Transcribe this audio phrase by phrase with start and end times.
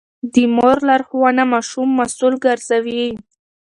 [0.33, 3.05] د مور لارښوونه ماشوم مسوول ګرځوي.